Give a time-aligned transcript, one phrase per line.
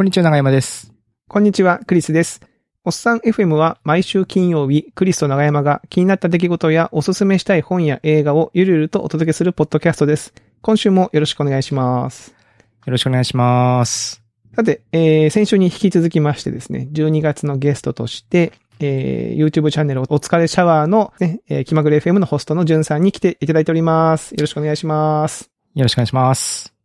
[0.00, 0.94] こんにちは、長山です。
[1.28, 2.40] こんにちは、クリスです。
[2.86, 10.32] おっさん FM は毎週金曜日、クリスと長山が気になった出来事やおすすめしたい本や映画をゆるゆるとお届けするポッドキャストです。
[10.62, 12.30] 今週もよろしくお願いします。
[12.30, 14.22] よろしくお願いします。
[14.56, 24.32] さて、えー、先週に引き続きましてですね、12月のゲストとして、えー、YouTube チャンネルお疲れシャワーのね、えー、気まぐれ FM のホストのじゅんさんに来ていただいております。
[24.32, 25.50] よろしくお願いします。
[25.74, 26.79] よろしくお願いします。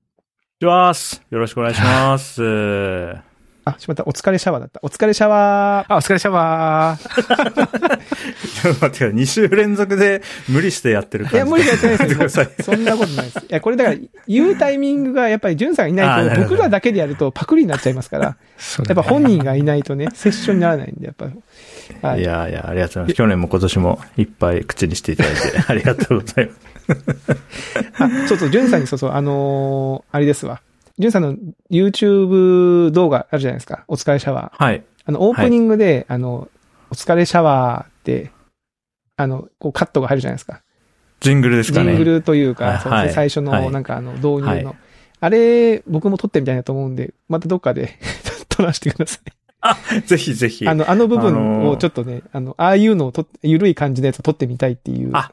[0.61, 1.21] します。
[1.31, 2.41] よろしくお願いします。
[3.65, 4.79] あ、しまった、お疲れシャワーだった。
[4.83, 5.93] お疲れシャワー。
[5.93, 7.51] あ、お疲れシャワー。
[8.63, 9.10] ちょっと待ってください。
[9.10, 11.36] 2週連続で無理してやってる感じ。
[11.37, 12.47] いや、無理やってないやめてくだですよ。
[12.61, 13.39] そんなことないです。
[13.39, 21.27] いや、これだから、言うタイミングが、やっぱり、ジュンさんがいあないと、僕らだけでやるとパクリになっちゃいますから、そうやっぱ本人がいないとね、セッションにならないんで、やっぱ。
[22.07, 22.24] はいい。
[22.24, 23.13] やいや、ありがとうございます。
[23.15, 26.75] 去年も今年もいっぱい口にしていただいて、ありがとうございます。
[28.00, 30.62] あ、そうそう、ジュンさんにそうそう、あのーあれですわ。
[30.98, 31.36] ジュンさんの
[31.71, 33.84] YouTube 動画あるじゃないですか。
[33.88, 34.64] お疲れシャワー。
[34.64, 34.84] はい。
[35.06, 36.48] あの、オープニングで、あの、
[36.89, 38.31] お疲れシャワーって、
[39.17, 40.61] あの、こうカットが入るじゃないですか。
[41.19, 41.92] ジングルですかね。
[41.92, 44.47] ジングルというはいか、そうはい最初の、はいなんかあの、導入の。
[44.47, 44.66] はい
[45.22, 47.97] あれ、僕も撮ってみたいなと思うんで、またどっかで
[48.49, 49.20] 撮らせてくださ
[49.95, 50.02] い。
[50.02, 50.67] ぜひぜひ。
[50.67, 55.09] あの、あの部分あのーをちょっとね、あの、ああいうのをと、ゆるい感じのやつを撮ってみたいっていう。
[55.14, 55.31] あ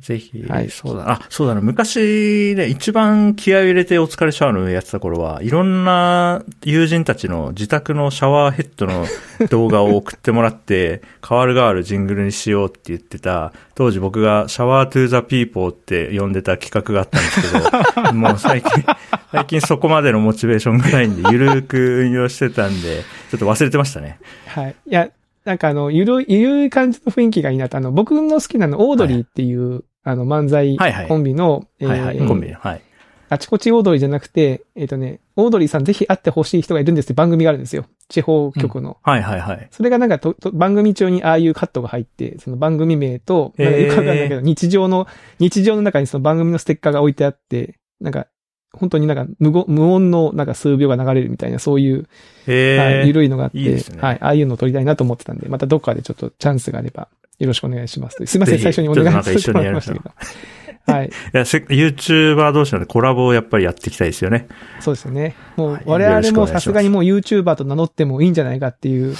[0.00, 1.10] ぜひ、はいそうだ。
[1.10, 1.60] あ、そうだな。
[1.60, 9.06] 昔ね、一番気合を入れてお疲れシャワーのやってた頃は、いろんな友人たちの自宅のシャワーヘッドの
[9.50, 18.84] 動画を送ってもらって、変わる変わるジングルにしようって言ってた、当時僕が Shower to the People って呼んでた企画があったんですけど、 もう最近、
[19.32, 24.20] 最近そこまでのモチベーションがないんで、ゆるーく運用してたんで、ちょっと忘れてましたね。
[24.46, 24.76] はい。
[24.86, 25.10] いや、
[25.44, 30.76] なんかあの、ゆるい、ゆるい感じの雰囲気がいいなと、あの、僕の好きなの、オードリーっていう、あの、漫才
[31.08, 32.58] コンビの、はいはい、えーコンビの。
[32.58, 32.82] はい。
[33.30, 37.84] あちこちオードリーじゃなくて、えっ、とね、オードリーさんぜひ会ってほしい人がいるんですって番組があるんですよ。
[38.08, 38.96] 地方局の。
[39.02, 39.68] はいはいはい。
[39.70, 45.06] それがなんかとと番組中にああいうカットが入って、その番組名と、なんかよくわかんないけど、日常の、
[45.38, 48.28] 日常の中にその番組のステッカーが置いてあって、なんか、
[48.72, 52.08] 本当になんか無語無音のなんか数秒が流れるみたいな、そういう、
[52.46, 53.12] へはい、ゆー。
[53.12, 57.08] るいのがあって、いいねはい、ああいうのを撮りたいなと思ってたんで、またどっかでちょっとチャンスがあれば、
[57.38, 58.26] よろしくお願いしますと。
[58.26, 60.10] すいません、最初にお願いさせてもらいましたけど。
[60.92, 61.06] はい。
[61.08, 64.48] いや、せ YouTuber 同士なんでコラボをやっぱりやっていきたいですよね。
[64.80, 65.34] そうですよね。
[65.56, 69.14] もうはい我々もさすがにもう YouTuber と名乗ってもいいんじゃないかっていう。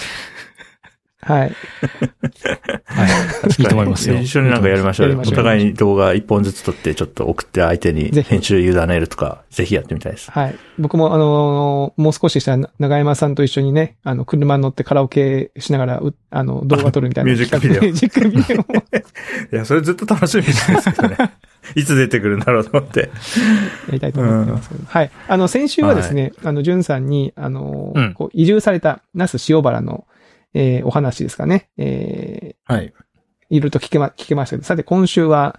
[1.21, 1.53] はい。
[2.85, 3.11] はい。
[3.59, 4.17] いいと思いますよ。
[4.19, 5.21] 一緒になんかやりましょうよ。
[5.21, 10.31] お互いに動画一本ずつ撮ってちょっと送って相手に編集委ねるとか、ぜひやってみたいです。
[10.31, 10.57] はい。
[10.79, 17.33] 僕もあのーもう少ししたら長山さんと一緒にね、あの、車に乗ってカラオケしながらう、あの、動画撮るみたいな。
[17.33, 18.65] ミュージックビデオミュージックビデオも
[19.53, 21.17] いや、それずっと楽しみですけどね。
[21.75, 23.01] いつ出てくるんだろうと思って。
[23.01, 23.09] や
[23.91, 24.81] りたいと思ってますけど。
[24.87, 25.11] はい。
[25.27, 30.05] あの、先週はですね、あの、じゅんさんに、あのーうんこう、移住された那須塩原の、
[30.55, 31.71] えーお話ですかね。
[31.77, 32.87] えはい。
[32.87, 32.93] ー
[33.51, 35.59] いろいろと聞けま、聞けましたけど、さて今週は、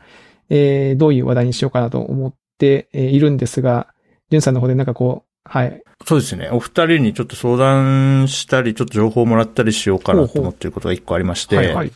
[0.50, 3.88] えーどういう話題にしようかなと思って、えーいるんですが、
[4.29, 5.81] じゅんさんの方でなんかこう、はい。
[6.05, 6.49] そうですね。
[6.51, 11.57] お二人にちょっと相談したり、ちょっと情報をもらったりしようかなと思ってることが一個ありまして。
[11.57, 11.91] はい、はい。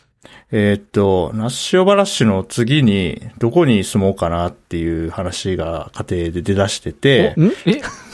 [0.50, 7.34] えーっと、那須塩原市の次にどこに住もうかなっていう話が家庭で出だしてて、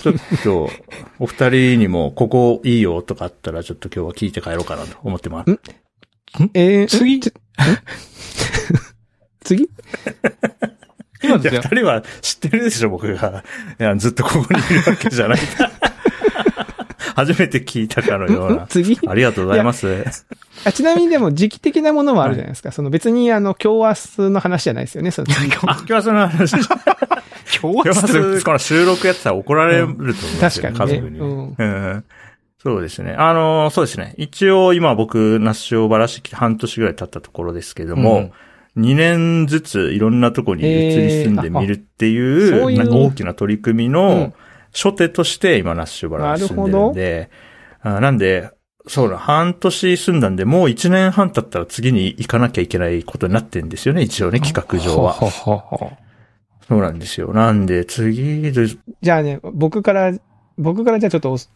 [0.02, 0.70] ちょっと、
[1.18, 5.60] お二人にも、ここいいよとかあったら、ちょっと今日は聞いて帰ろうかなと思ってます。
[6.54, 7.20] えー、次？
[9.42, 9.68] 次？
[11.22, 11.76] 今ですよ二。
[11.76, 13.44] 人は知ってるでしょ、僕が。
[13.78, 15.38] いや、ずっとここにいるわけじゃない。
[17.14, 18.66] 初めて聞いたかのような。
[18.70, 18.98] 次？
[19.06, 20.04] ありがとうございます。
[20.64, 22.72] あちなみにでも時期的なものもあるじゃないですか。
[22.72, 25.10] その別にあの、今日明日の話じゃないですよね。
[25.10, 26.52] そのあ、今日はその話。
[26.52, 30.98] 今今日はこの収録やってたら怒られると思いますよ、確かにね。
[30.98, 31.18] 家族に。
[31.18, 31.54] うん。
[31.58, 32.04] うん
[32.62, 33.14] そうですね。
[33.16, 34.14] あの、そうですね。
[34.18, 38.32] 一応今僕、那須塩原市半年ぐらい経ったところですけども、
[38.76, 42.62] 2年ずついろんなとこに移り住んでみるっていう
[42.92, 44.32] 大きな取り組みうんの
[44.72, 47.30] 初手として今那須塩原に住んでるんで、
[47.82, 48.50] あなんで、
[48.86, 55.12] そうだ、半年住んだんで、もう1年半経ったら次に行かなきゃいけないことになってんですよね、一応ね、企画上は。
[55.12, 55.90] ははは
[56.66, 57.32] そうなんですよ。
[57.32, 58.66] なんで、次で、
[59.02, 60.12] じゃあね、僕から、
[60.56, 61.50] 僕からじゃあちょっとおす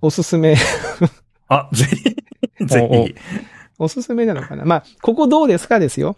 [0.00, 0.56] おすすめ、
[1.48, 2.04] あ、ぜひ、
[2.66, 3.14] ぜひ。
[3.78, 4.64] おすすめなのかな。
[4.64, 6.16] まあ、ここどうですかですよ。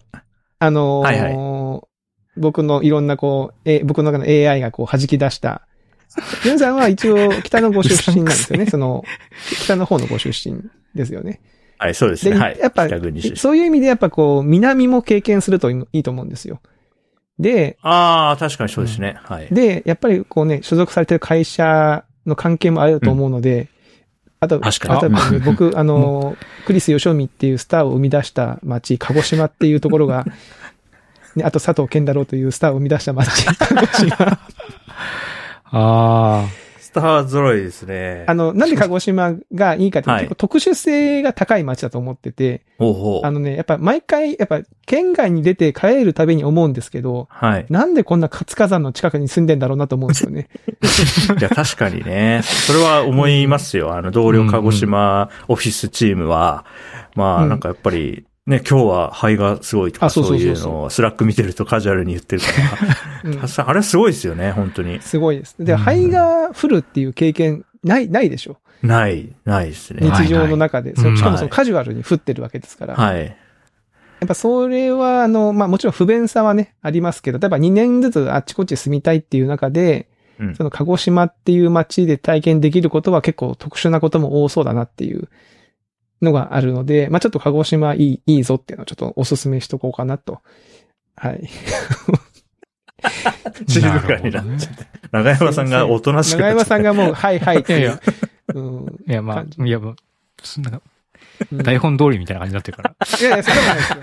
[0.59, 1.95] あのーはい
[2.37, 5.65] 僕のいろんなこう、え僕の中の AI がこう弾き出した。
[6.43, 8.65] ジュンさんは一応北のご出身なんですよね。
[8.71, 9.03] その、
[9.63, 10.63] 北の方のご出身
[10.93, 11.41] ですよね。
[11.77, 12.37] はい、そうですで、ね。
[12.39, 12.59] はい。
[12.59, 12.87] やっぱ。
[13.35, 16.61] そういう意味でやっぱこう、南も経験するといいと思うんですよ。
[17.37, 19.17] で、ああ、確かにそうですね。
[19.23, 19.47] はい。
[19.51, 23.67] で、やっぱりこうね、所属されてる会社の関係もあると思うので、
[24.39, 30.25] あと、確かにあと僕、 あの、クリス・ヨシオミっていうスターを生み出した町、鹿児島っていうところが、
[31.35, 34.39] ね、あと佐藤健太郎というスターを生み出した町、鹿児島。
[35.77, 36.47] あ
[36.79, 38.23] スター揃いですね。
[38.27, 43.27] あの、なんで鹿児島がいいかって結構特殊性が高い町だと思ってて、ほうほう。
[43.27, 47.65] あのね、やっぱ毎回、やっぱ県外に出て帰るたびに思うんですけど、はい。
[47.69, 50.47] なんでこんな活火山の近くに住んでんだろうなと思うんですよね。
[51.37, 52.41] いや、確かにね。
[52.43, 53.93] それは思いますよ。
[53.93, 56.63] あの、同僚鹿児島オフィスチームは、
[57.15, 62.47] まあ、うんなんかやっぱり、ね、今日は灰がすごいとか、あそそういうのをスラック見てるとカジュアルに言ってるか
[63.23, 63.31] ら。
[63.31, 65.01] うんあれはすごいですよね、本当に。
[65.01, 65.55] すごいです。
[65.59, 68.57] で、うん灰が降るっていう経験、ない、ないでしょ？
[68.83, 70.07] ない、ないですね。
[70.07, 70.93] 日常の中で。
[70.93, 72.95] ないないそしかもその灰カジュアルに降ってるわけですから。
[72.95, 73.25] はい。
[73.25, 73.31] や
[74.25, 80.07] っぱそれは、あの、まあもちろん不便さはね、ありますけど、例えば2年ずつあっちこっち住みたいっていう中で、
[80.39, 85.29] うんその鹿児島っていう街で体験できることは結構特殊なことも多そうだなっていう
[86.25, 90.41] のがあるので、まあちょっと鹿児島いい、いいぞっていうのをちょっとお勧めしとこうかなと。
[91.15, 91.47] はい。
[93.67, 94.85] 静かになっちゃって。
[95.11, 97.79] 長山さんが おとなしく長山なっちゃってさんがもう、はいはいっていう。
[97.79, 97.99] いやいや
[98.53, 99.11] うんあ。
[99.11, 99.95] いや、まあ、いや、もう、
[100.41, 100.81] そんな、うん
[101.51, 102.95] 台本通りみたいな感じになってるから。
[103.19, 103.97] いやいや、そんなことないですよ。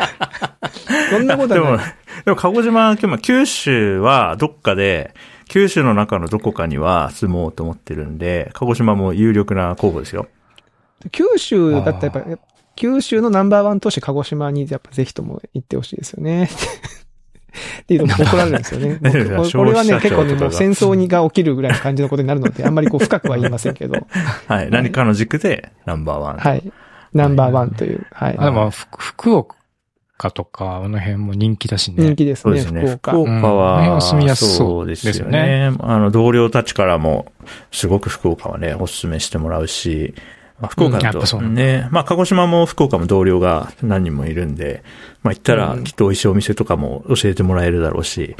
[1.11, 5.15] そんなことでもはない。、でも鹿児島、まあ九州はどっかで、
[5.49, 10.29] 九州の中のどこかには住もうと思ってるんで、鹿児島も有力な候補ですよ。
[11.11, 12.43] 九州だったらやっぱ、
[12.77, 16.49] 九州のナンバーワン都市鹿児島にやっぱぜひとも行ってほしいですよね。
[17.83, 18.97] っていうのも怒られるんですよね。
[19.53, 24.07] これはね、結構ね、もう戦争にが起きるぐらいの感じのことになるので、あんまりこう深くは言いませんけど、
[24.49, 24.71] はい。
[24.71, 26.37] 何かの軸でナンバーワン。
[26.39, 26.73] はい。
[27.13, 28.37] ナンバーワンという、はい。
[28.39, 29.55] あ、でも、ふ福岡
[30.33, 32.03] とか、あの辺も人気だしね。
[32.03, 32.99] 人気ですね、そうですね。
[33.03, 33.53] 福岡。
[33.55, 35.73] は、は住みやすそうそうですよですよね。
[35.81, 37.31] あの、同僚たちからも、
[37.71, 40.15] すごく福岡はね、お勧めしてもらうし、
[40.61, 44.83] まあ、福岡だと、ね、まあ、鹿児島も福岡も同僚が何人もいるんで、
[45.23, 48.37] まあ、行ったらうんきっと美味しいお店とかも教えてもらえるだろうし、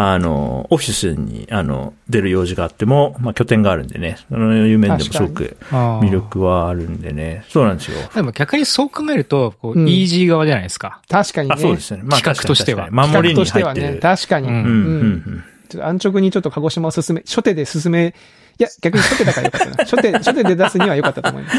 [0.00, 7.98] あの、オフィスに、あの、出る用事があっても、まあ、拠点があるんでね、そのいう面でもすごく魅力はあるんでね、そうなんですよ。
[8.14, 11.00] でも逆にそう考えると、こう、うんイージー側じゃないですか。
[11.08, 11.54] 確かにね。
[11.58, 12.02] あ、そうですね。
[12.04, 14.00] まあ、企画としては守りに企画としてはね、入ってる。
[14.00, 14.48] 確かに。
[14.48, 15.44] うんうん、うん、うん。
[15.68, 18.14] ちょっと安直にちょっと鹿児島を進め、初手で進め、
[18.58, 19.76] いや、逆に初手だからよかったな。
[19.86, 21.56] 初手、初手で出すにはよかったと思います。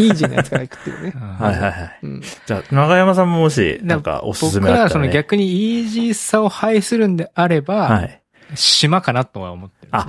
[0.00, 1.14] イージーなやつから行くっていうね。
[1.38, 1.98] はいはいはい。
[2.02, 2.20] うん。
[2.20, 4.72] じゃあ、長山さんももし、なんかおすすめあったら、ね。
[4.72, 8.20] 僕らはその逆にイージーさを排するんであれば、はい。
[8.56, 9.88] 島かなとは思ってる。
[9.92, 10.08] あ、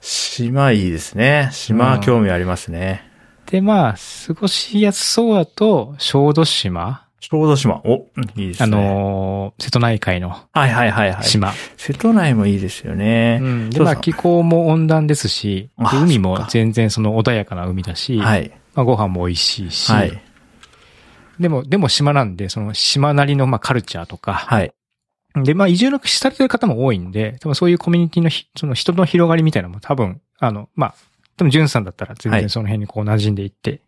[0.00, 1.48] 島いいですね。
[1.52, 3.08] 島興味ありますね。
[3.46, 3.94] で、まあ、
[4.26, 7.80] 過ごしやすそうだと、小豆島、小豆島。
[7.84, 8.06] お、
[8.36, 8.64] いいですね。
[8.64, 11.24] あ、のー瀬戸内海のはいはいはいはい。
[11.24, 11.52] 島。
[11.76, 13.40] 瀬戸内もいいですよね。
[13.42, 13.70] うん。
[13.70, 18.50] で、まあ、気候も温暖ですし、海も全然その穏やかな海だし、はい。
[18.74, 20.22] まあ、ご飯も美味しいし、はい。
[21.40, 24.72] でも、でも島なんで、その島なりのまあカルチャーとか、はい。
[25.34, 30.94] で、まあ移住のされてる方も多いんで、多分そういうコミュニティのひ、その人の広がりみたいなのも多分、あの、まあ、
[31.38, 33.80] 多分、ジュンさんだったら全はい然その辺にこう馴染んでいって、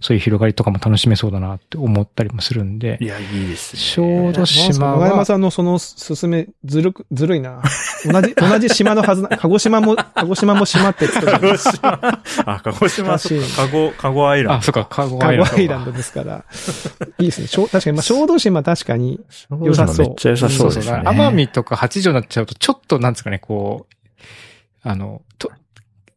[0.00, 3.80] そういう広がりとかも楽しめそうだなって思ったりもするんでい、や、いいですね。
[3.80, 7.62] 小豆島長山は、さんのその進め、ずるく、ずるいな。
[8.04, 11.32] 同じ、同じ島のはずな、 鹿児島も、鹿児島も島って作る。
[11.32, 12.22] 鹿児島。
[12.44, 14.62] あ、鹿児島、そっか、鹿児、鹿児アイランあ、ド。
[14.62, 16.44] そっか、鹿アイランド児アイランドですから。
[17.18, 17.48] いいですね。
[17.48, 20.92] 小確かに、まあ、小豆島確かに、小豆島めっちゃ良さそうですね。
[20.92, 23.94] だから奄美とか八丈になっちゃうと、ちょっとなんですかね、こう、
[24.82, 25.50] あの、と、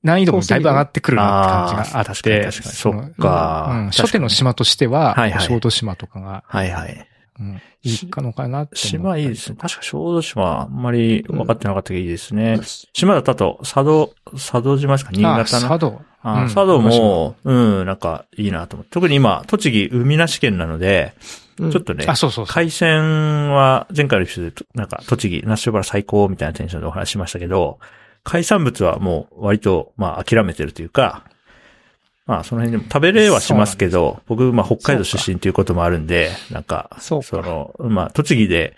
[0.03, 7.07] 難易度もだいぶ上がってくるなって感じがあって、に確かにそっかうん初手の島としては、はいはい小豆島とかが、はいはい。
[7.39, 9.57] うん、いいかのかなって島いいですね。
[9.59, 12.59] 確か小豆島、あんまり分かってなかったけどいいですね。
[12.93, 15.11] 島だったと、佐渡、佐渡島ですか？
[15.11, 15.67] 新あ、潟の？
[15.67, 16.01] 佐渡。
[16.23, 17.53] 佐渡も、う
[17.83, 18.91] ん、なんかいいなと思って。
[18.91, 21.15] 特に今、栃木海なし県なので、
[21.57, 22.45] うんちょっとね、あ、そうそう。
[22.47, 27.79] 海鮮は前回のエピソードでと、なんか栃木、ナッシュバラ最高みたいなテンションでお話ししましたけど、
[28.23, 31.23] 海産物はもう割と、まあ諦めてるというか、
[32.25, 38.75] まあその辺でも食べれはしますけど、僕、まあ北海道出身ということもあるんで、なんか、その、まあ栃木で、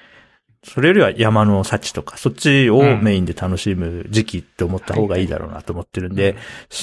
[0.64, 6.38] それよりは山の幸とか、そっちをメインで楽しむ時期って思った方がいいだろうなと思ってるんで、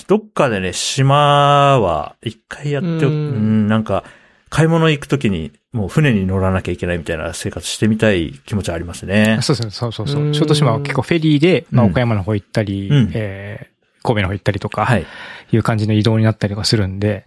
[0.06, 4.04] どっかでね、島は一回やってなんか、
[4.50, 9.38] 買い物行くときにもう船に乗らなきゃいけないみたいな生活してみたい気持ちはありますね。
[9.42, 10.30] そうそうそうそうそうう。
[10.30, 13.71] ん小豆島は結構フェリーで、まあ、うん岡山の方行ったり、うんえー
[14.02, 15.07] 神戸の方行ったりとか、はい。
[15.52, 17.26] いう感じの移動になったりとかするんで、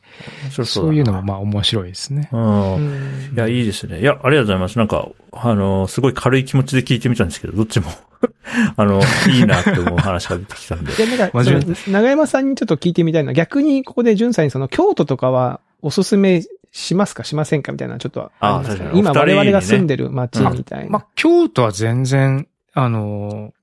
[0.49, 2.29] そうそういうのもまあ面白いですね。
[2.31, 2.75] うん。
[2.75, 3.99] うんいや、いいですね。
[3.99, 4.77] いや、ありがとうございます。
[4.79, 7.91] なんか、あの、すごい軽い気持ちで聞いてみたんですけど、どっちも
[8.75, 10.93] あの、いいなって思う話が出てきたんで。
[10.93, 11.43] で、なんか、
[11.87, 16.43] 長山さんにちょっと聞いてみたいのは、逆にここで淳さんにその京都とかはおすすめ
[16.75, 20.89] しますかしませんかみたいなのちょっとありますかあ確かに今我々が住んでる街みたいな。
[20.89, 23.53] まあ、京都は全然、あの、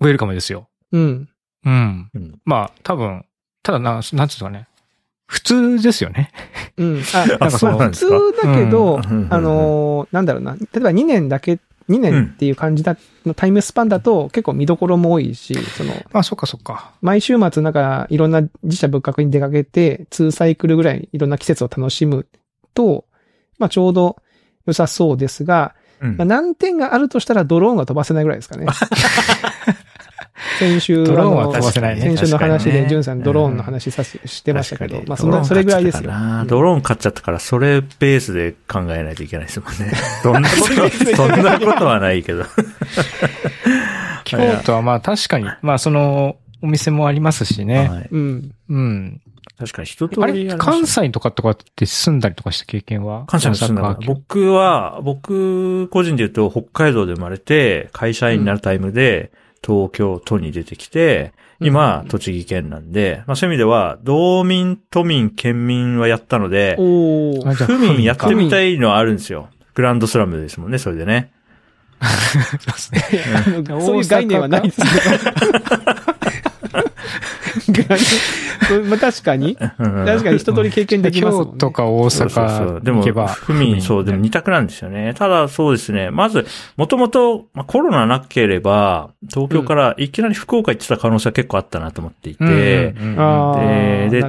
[0.00, 0.68] ウェルカムですよ。
[0.90, 1.28] うん。
[1.64, 2.10] うん。
[2.12, 3.24] うんまあ、多分、
[3.62, 4.66] ただな、なんつうんですかね。
[5.28, 6.30] 普通ですよね。
[6.76, 7.02] うん。
[7.14, 8.18] あ、 あそうなん普ですか？
[8.18, 10.54] 通だけど、うんあのーなんだろうな。
[10.56, 11.58] 例えば2年だけ、
[11.88, 12.96] 2年っていう感じだ、
[13.26, 16.92] のタイムスパンだと結構見どころも多いし、その、まあ、そっかそっか。
[17.00, 22.26] 毎週末なんかいろんな自社仏閣に出かけて、2サイクルぐらいいろんな季節を楽しむ
[22.74, 23.04] と、
[23.58, 24.16] まあちょうど
[24.66, 28.66] 良さそうですが、うんまあ、難点があるとしたらドローンが飛ばせないぐらいですかね。
[30.62, 36.12] 先週、ドローンは飛ばせないね先週の話で、ジュンさんドローンの話さししてましたけど、まあその、ドローンそれぐらいですよ。
[36.46, 39.92] ドローン買っちゃったから、それベースで考えないといけないですもんね。
[40.22, 42.44] どんなこと、そんなことはないけど。
[44.24, 47.88] 京都はまあ確かに、まあその、お店もありますしね。
[47.88, 48.54] はいうん。
[48.68, 49.20] うん。
[49.58, 53.24] 確かに一通あれ、りやりましたね関西とかとかって住んだりとかした経験は？
[53.26, 59.30] 関西に住んだ僕は、僕個人で言うと北海道で生まれて、会社員になるタイムで
[59.64, 69.48] 東京都に出てきて、今、栃木県なんで、まあそういう意味では、道民、都民、県民はやったので、府民やって府みたいのはあるんですよ。
[69.74, 71.30] グランドスラムですもんね、それでね。
[72.02, 73.02] そうですね。
[73.46, 76.02] あの そういう概念はないですけど。
[78.88, 81.50] まあ確かに、確確かに一通り経験できますもんね。
[81.52, 85.14] 京都か大そうそうそう阪でも行けば。、府民、そう、でも二択なんですよね。
[85.14, 86.10] ただ、そうですね。
[86.10, 94.24] まず、もともと、まあ、コロナなければ、東京からいきなり福岡行ってた可能性は結構あったなと思っていて、うんうんうんあで。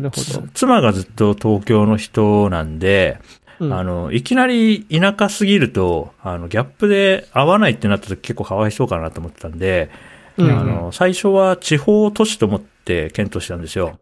[0.53, 3.17] 妻がずっと東京の人なんで、
[3.59, 9.89] うんあの、いきなり田舎すぎると、あの、ギャップで合わないってなった時結構かわいそうかなと思ってたんで、
[10.37, 13.99] うんあの、最初は地方都市と思って検討したんですよ。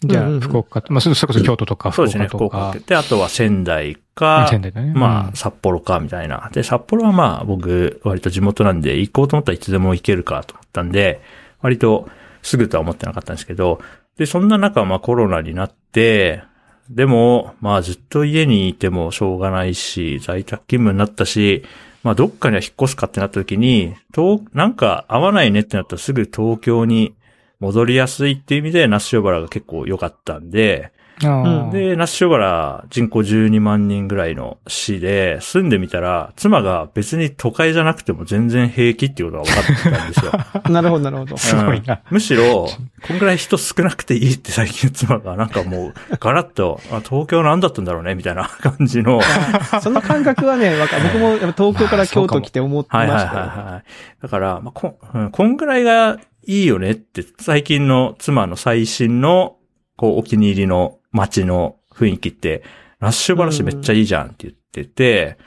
[0.00, 2.68] じゃあ、うんうんうん福岡、まあ、それこそ京都とか福そうですね、福岡とか。
[2.70, 2.78] 岡。
[2.78, 4.92] で、あとは仙台か、仙台だね。
[4.94, 6.50] まあ、札幌か、みたいな。
[6.52, 11.20] で、札幌はまあ、僕、割と地元なんで、行こうと思ったらいつでも行けるかと思ったんで、
[11.60, 12.08] 割と
[12.42, 13.80] すぐとは思ってなかったんですけど、
[14.16, 16.42] で、そんな中、まあコロナになって、
[16.90, 21.64] でも、まあずっと家にいてもしょうがないし、在宅勤務になったし、
[22.02, 27.14] まあどっかには引っ越すかってなった時に、と、なんか合わないねってなったらすぐ東京に
[27.60, 40.32] 戻りやすいっていう意味で、那須塩原が結構良かったんで、で、那須塩原人口12万人ぐらいの市で住んでみたら、妻が別に都会じゃなくても全然平気っていうことが分かったんですよ。
[40.70, 41.36] なるほど、なるほど。
[41.36, 42.68] すごいなうんむしろ、
[43.06, 49.20] こんぐらい人少なくていいって最近妻がなんかもうガラッと、あ東京なんだったんだろうねみたいな感じの。
[49.82, 53.18] その感覚はね、わかる僕も東京から京都来て思ってまはいはい。
[53.18, 54.22] はいはい。
[54.22, 59.56] だから、まあ、こん、うんこんぐらいがいいよねって、最近の妻の最新の、
[59.96, 62.62] こう、お気に入りの街の雰囲気って、
[63.00, 65.38] ラッシュ話めっちゃいいじゃんって言ってて、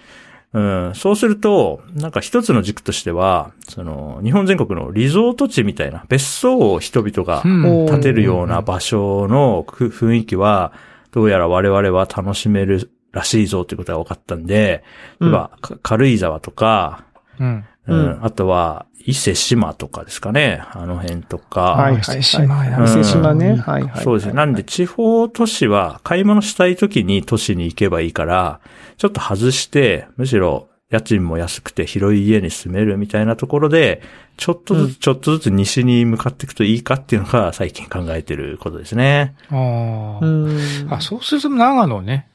[0.54, 7.42] うん、そうすると、なんか一つの軸としては、その、日本全国のリゾート地みたいな、別荘を人々が
[7.90, 10.74] 建てるような場所のふ雰囲気は、
[11.12, 14.84] どうやら我々は楽しめるらしいぞということが分かったんで、
[15.22, 17.06] 例えば、か軽井沢とか、
[17.40, 17.66] うん。
[17.88, 20.62] うんうんあとは、伊勢島とかですかね。
[20.74, 21.62] あの辺とか。
[21.62, 23.56] はい伊勢島やうん伊勢島ね。
[23.56, 24.04] はいはい。
[24.04, 24.34] そうですね。
[24.34, 28.60] なんで、地方都市は買い物したい時に都市に行けばいいから、
[28.98, 34.02] ちょっと外して、むしろ家賃も安くて広い家に住めるみたいなところで、
[34.38, 39.36] ちょっとずつちょっとずつ西に向かっていくといいかっていうのが最近考えてることですね。
[39.50, 40.26] ああ。
[40.26, 40.88] うん。
[40.90, 42.28] あ、そうすると長野ね。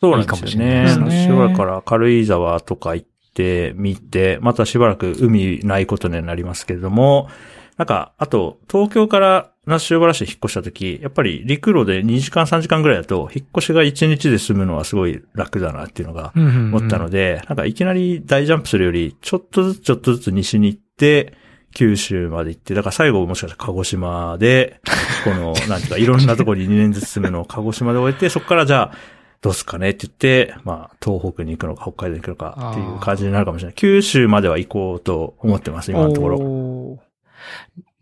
[0.00, 0.90] そうなんですよね。
[0.90, 3.06] いいかもしれないですねしばらくから軽井沢とか行っ
[3.40, 7.28] てみて、またしばらく海ないことになりますけれども、
[7.76, 21.34] なんか、あと、東京から那須塩原市に引っ越した時、やっぱり陸路で2時間3時間ぐらいだと、引っ越しが1日で済むのはすごい楽だなっていうのが思ったので、なんかいきなり大ジャンプするより、ちょっとずつちょっとずつ西に行って、
[21.72, 24.80] 九州まで行って、だから最後もしかしたら鹿児島で、
[25.24, 33.74] この、なんていうか、いろんなところに2年ずつ住むのを鹿児島で終えて、そこからじゃあ、どうすかねって言って、まあ、東北に行くのか、北海道に行くのかっていう感じになるかもしれない。
[33.74, 36.38] 九州までは行こうと思ってます、今のところ。
[36.38, 36.98] ろ。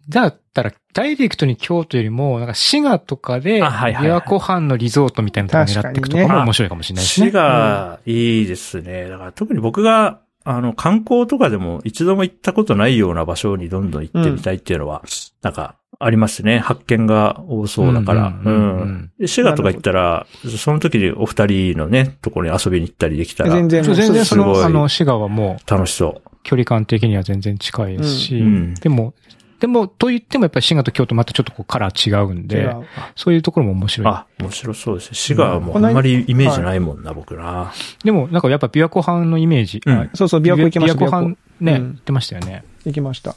[0.09, 7.27] だったら、ダイレクトに京都よりも、なんか滋賀とかで、あはいはいはい琵琶湖畔のリゾートみたいなとこ狙っていくとかも面白いかもしれないですね。
[7.27, 9.09] 滋賀、いいですね。
[9.09, 15.03] だから特に僕が、あの、観光とかでも一度も行ったことないような場所にどんどん行ってみたいっていうのは、
[15.43, 16.59] なんか、ありますね。
[16.61, 18.29] 発見が多そうだから。
[18.29, 20.27] うんうんうんうんで滋賀とか行ったら、
[20.57, 26.29] その時にお二人のね、ところに遊びに行ったりできたら、全然、そう全然その、あの、滋賀はも楽しそう。
[26.29, 29.15] う、距離感的には全然近いですし、うんでも、
[29.59, 32.85] でも、と言ってもやっぱり滋賀と京都またちょっとこうカラー違うん違で、う
[33.17, 34.07] そういうところも面白い。
[34.07, 35.17] あ、面白そうですね。
[35.17, 37.73] 滋賀はもうあんまりイメージないもんな、僕な。
[38.05, 39.83] でも、なんかやっぱ琵琶湖畔のイメージ。
[39.85, 40.99] うんあそうそう、琵琶湖行きました。
[41.01, 42.63] 琵琶湖畔ね、うん行ってましたよね。
[42.85, 43.35] 行きました。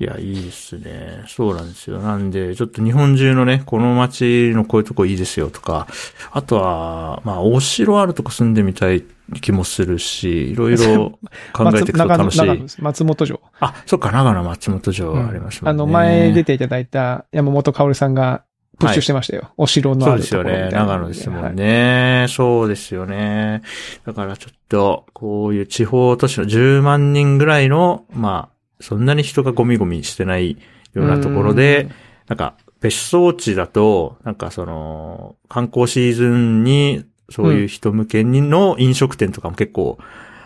[0.00, 1.24] いや、いいですね。
[1.26, 1.98] そうなんですよ。
[1.98, 5.88] なんで、ちょっと日本中のね、この街のこういうとこいいですよとか、
[6.30, 9.02] あとは、まあ、お城あるとこ住んでみたい
[9.40, 11.18] 気もするし、いろいろ
[11.52, 12.46] 考えていくと楽しい。
[12.46, 12.82] 松。
[12.82, 13.40] 松本城。
[13.58, 15.82] あ、そっか、長野松本城ありますもんね。
[15.82, 18.44] あの、前出ていただいた山本薫さんが
[18.78, 19.50] プッシュしてましたよ。
[19.56, 20.50] お城のそうあですよね。
[20.50, 22.26] るところみたいな長野ですもんね。
[22.28, 23.62] そうですよね。
[24.06, 30.58] だからちょっと、こういう地方都市の10万人ぐらいの、まあ、そんなに人がゴミゴミしてない
[30.94, 31.88] ようなところで、
[32.28, 39.98] なんか、別荘地だと、なんかその、観光シーズンに、そういう人向けにの飲食店とかも結構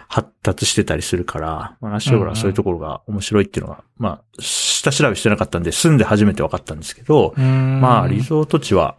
[0.09, 8.97] 発達してたりするから、まあ、ナッシュオーラはそういうところが面白いっていうのが、まあ、下調べしてなかったんで、住んで初めて分かったんですけど、ままあ、リゾート地は、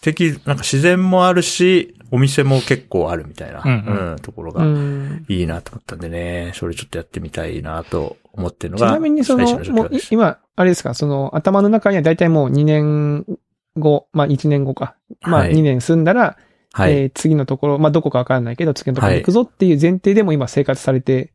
[0.00, 5.24] 敵、なんか自然もあるし、お店も結構あるみたいな、うんうんところがん。
[5.28, 9.60] いいなと思ったんでね、それちょっとやってみたいなと思ってるのが、ちなみにその。
[10.10, 13.24] 今、あれですか、その頭の中には大体もう2年
[13.76, 14.96] 後、まあ1年後か。
[15.22, 16.36] まあはい2年住んだら、
[16.72, 16.92] はい。
[16.92, 21.32] えー次のところ、まあどこかわからないけど、次のところに行くぞっていう前提でも今生活されて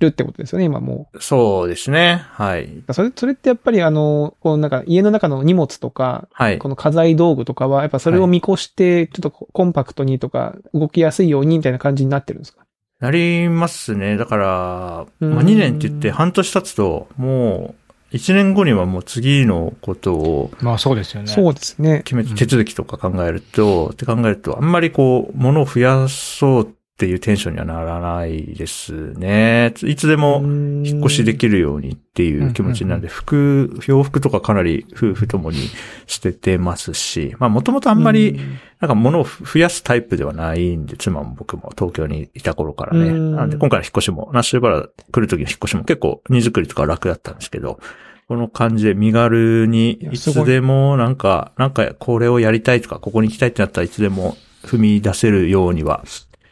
[0.00, 2.22] るってことですよね、今もそうですね。
[2.32, 2.64] はい。
[2.64, 2.92] う。
[2.92, 6.68] それ、それってやっぱりあの、こうなんか家の中の荷物とか、はいこ。
[6.68, 12.64] の家財道具とかは、やっぱそれを見越して、ちょっとコンパクトにとか、動きやすいようにみたいな感じになってるんですか？
[13.00, 14.16] なりますね。
[14.16, 17.74] だから、うんまあ、2年って言って半年経つと、も
[18.12, 21.28] う、1年後にはもう次のことをまあそうですよね。
[21.28, 22.02] そうですね。
[22.04, 29.72] 決め手続きとか考えると、って考えると、あんまりこう、物を増やそうっていうテンションにはならないですね。
[29.84, 35.70] いつでも引引っ越しできるようにっていう気持ちになるんで、服、洋服とかかなり夫婦ともに
[36.06, 38.38] 捨ててますし、まあもともとああんまり、
[38.80, 43.08] なんか物を増やすタイプではないんで、妻も僕も東京にいた頃からね。
[43.08, 43.34] うん。
[43.34, 47.80] なんで今回の引っ越しも、ナッシュバラ来る時の引っ越しも結構荷造りとか楽だったんですけど、
[48.28, 56.04] この感じで身軽にいつでもなんか、なんかこれをやりたいとか、ここに行きたいってなったらいつでも踏み出せるようには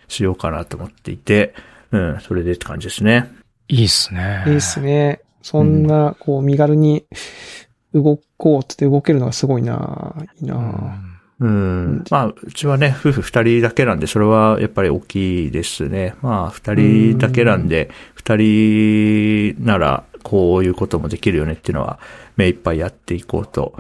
[0.09, 1.55] しようかなと思っていて、
[1.93, 3.31] うん、それでって感じですね。
[3.69, 4.45] いいっすね。
[4.47, 5.21] いいっすね。
[5.43, 7.05] そんな、こう、身軽に
[7.95, 12.05] 動こうって動けるのがすごいな、いいな、うんうん。
[12.11, 16.15] まあ、うちはね、夫婦二人だけなんで、それはやっぱり大きいですね。
[16.21, 22.01] まあ、二人だけなんで、二人ならこういうこともできるよねっていうのは、
[22.37, 23.75] 目いっぱいやっていこうと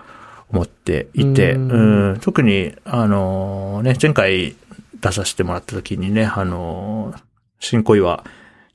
[0.51, 4.55] 思っていて、うんうん、特に、あのね、前回
[5.01, 7.15] 出させてもらった時にね、あの
[7.61, 8.25] 新恋は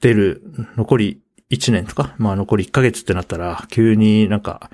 [0.01, 0.41] 出る
[0.75, 4.69] 残り1年とか、まあ残り1ヶ月ってなったら、急になんか、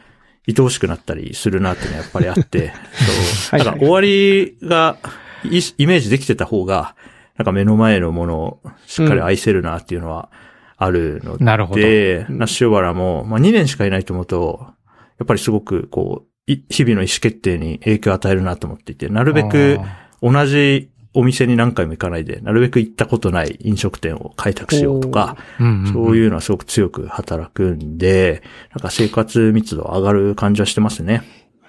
[0.48, 2.74] 愛おしくなったりするなっていうのはやっぱりあって、
[3.50, 3.60] そう。
[3.60, 4.98] だから終わりが
[5.44, 6.96] イイメージできてた方が、
[7.38, 10.30] なんか目の前のものをしっかり愛せるなっていうのは
[10.78, 11.82] あるので、なるほど。
[11.82, 14.74] で、ナッシュバラも、まあ2年しかいないと思うと、
[15.20, 19.80] やっぱりすごくこう、い日々の意思決定に影響を与えるなと思っていて、なるべく
[20.22, 31.24] 同じお店に何回も行かないで、なるべく行ったことない飲食店を開拓しようとか、うんうん、そういうのはすごく強く働くんで、なんか生活密度上がる感じはしてますね。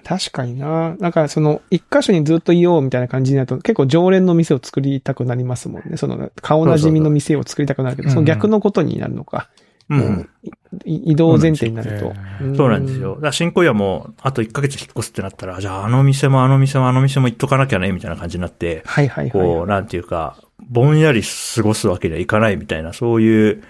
[0.05, 0.97] 確かにな。
[0.99, 5.97] なんかその、一箇所にずっといようみたいな感じになると、結構常連の店を作りたくなりますもんね。
[5.97, 9.49] その、顔なじみの店を作りたくなるけど、その逆のことになるのか。
[9.89, 9.97] う。
[9.97, 10.51] んい
[10.85, 12.15] 移動前提になると。
[12.57, 13.19] そうなんですよ。
[13.21, 19.31] だ新小屋も、あと1ヶ月引っ越すってなったら、じゃああの店もあの店もあの店も行っとかなきゃね、みたいな感じになって、はいはいはい。
[19.33, 20.37] こう、なんていうか、
[20.69, 23.63] ぼんやり過ごすわけにはいかないみたいな、そういう、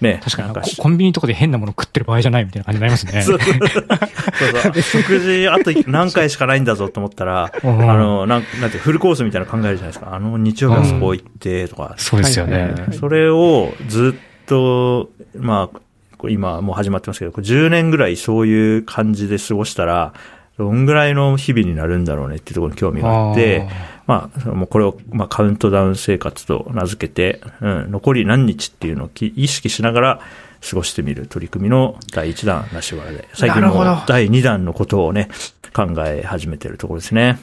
[0.00, 0.20] ね。
[0.22, 3.22] 確かにかココンビニとかで変なもの食ってる場合じゃないみたいな感じになりますね。
[3.22, 5.02] そうそうそうそう。
[5.02, 10.14] 食事、あと何回しかないんだぞと思ったら、うんあの、なん、なんてフルコースみたいなの考えるじゃないですか。
[10.14, 11.94] あの、日曜日あそこ行って、とか。
[11.96, 12.74] そうですよね。
[12.92, 15.80] それをずっと、まあ、
[16.28, 20.14] 今もう始まってますけど、こう10年ぐらいそういう感じで過ごしたら、
[20.58, 23.68] どんぐらいの日々になるんだろうねっていうところに興味があって、
[24.08, 30.20] まあ、もうこれを、まあ、カウントダウン生活と名付けて、うん、残り何日っていうのをき意識しながら
[30.68, 35.28] 過ごしてみる取り組みの第1弾なしわらで、最近なるほども第2弾のことをね、
[35.72, 37.38] 考え始めてるところですね。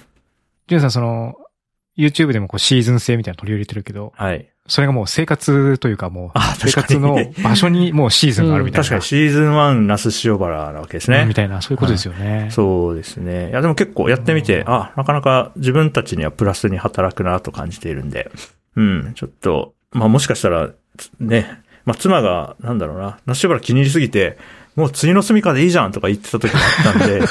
[0.67, 1.35] ジュンさん、その、
[1.97, 4.49] YouTube でもこうシーズン制みたいなの取り入れてるけど、はい。
[4.67, 8.83] それがもう生活というかもう、あ生活にの場所にもうシーズンがあるみたいな。
[8.83, 11.25] 確かにシーズン1那須塩原なわけですね。
[11.25, 12.49] みたいな、そういうことですよね。
[12.51, 13.49] そうですね。
[13.49, 18.31] いや、でも結構やってみて、あ、なかなか自分たちにはプラスに働くなと感じているんで、
[18.75, 20.71] うん、ちょっと、まあもしかしたら、
[21.19, 24.37] ね、まあ、妻が、なんだろうな、ナッシュバラ気に入りすぎて、
[24.75, 27.21] もう次の住みかでいいじゃんとか言ってた時もあったんで、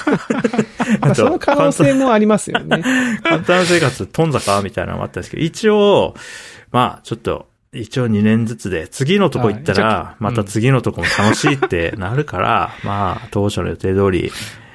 [1.01, 2.83] ま あ、その可能性もありますよね。
[3.23, 4.63] 簡単生活、頓挫か？
[4.63, 6.15] みたいなのもあったんですけど、一応、
[6.75, 14.33] まあ、ちょっと、一応2年ずつで、次のとこ行ったら、また次のとこも楽しいってなるから、 まあ、当初の予定通り、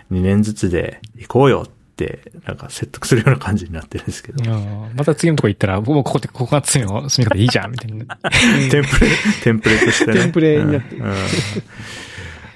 [0.10, 4.50] 2年ずつで行こうよって、なんか説得するような感じになってるんですけど。
[4.50, 8.06] うんまた次のとこ行ったら、もうここって、ここが次の住み方いいじゃん、みたいな。
[8.72, 9.10] テンプレ、
[9.44, 10.14] テンプレとしてね。
[10.14, 11.12] テンプレになってるうん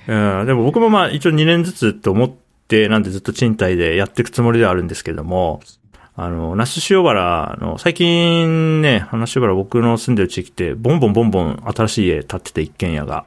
[0.08, 2.32] うんうんでも僕もまあ一応2年ずつと思っ
[2.70, 5.62] て、なんでずっと賃貸でやっていくつもりではあるんですけども、
[6.16, 13.26] あの、ナッシュ塩原の、最近ね、ナッシュ塩原僕の住んでる地域って、ボンボンボンボン新しい家建ってて一軒家が。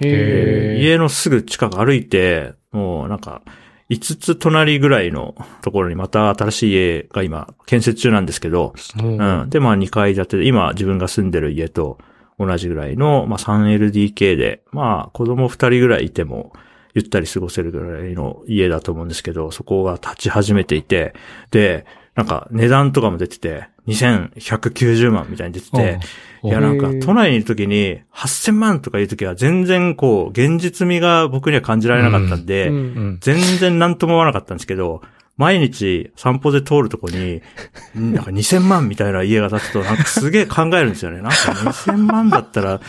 [0.00, 3.42] 家のすぐ近く歩いて、もうなんか、
[3.90, 9.50] 5つ隣ぐらいのところにまた新しい家が今建設中なんですけど、うんうん。
[9.50, 11.98] で、まあ2階建てで、今自分が住んでる家と
[12.38, 16.52] 同じぐらいの、まあ 3LDK で、まあ子供2人ぐらいいても、
[16.94, 21.14] ゆったり過ごせるぐらいの家だと思うんですけど、そこが立ち始めていて、
[21.50, 21.86] で、
[22.18, 26.00] なんか値段とかも出てて、2190万みたいに出てて、
[26.42, 33.18] いや、なんか都内にいる時に、8000万とかいう時は全然こう、現実味が僕には感じられなかったんで、うんうん。
[33.20, 35.00] 全然何とも思わなかったんですけど、
[35.36, 37.40] 毎日散歩で通るとこに、
[37.96, 41.22] んなんか2000万みたいな家が建つと、なんかすげえ考えるんですよね。
[41.22, 42.80] なんか2000万だったら、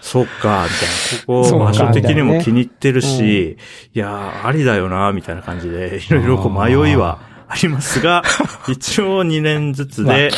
[0.00, 1.44] そうか、みたいな。
[1.44, 3.58] ここ、場所的にも気に入ってるみたいし、
[3.92, 8.22] いやー、ありだよな、みたいな感じで、いろいろこう迷いはありますが、
[8.70, 10.30] 一応2年ずつで、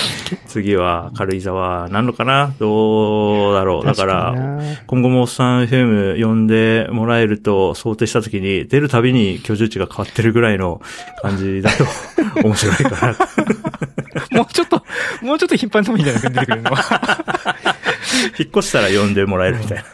[0.47, 2.55] 次は軽井沢なのかな？
[2.59, 3.87] どうだろう？
[3.87, 4.35] だから、
[4.87, 10.81] 今後もおっさん FM 呼んでもらえると想定したときに、出るたびに居住地が変わってるぐらいの
[11.21, 11.85] 感じだと
[12.43, 13.17] 面白いかな。
[14.33, 14.83] もうちょっと、
[15.21, 16.71] もうちょっと頻繁にみたいな感じで出てくるの。
[18.39, 19.85] 引っ越したら呼んでもらえるみたいな。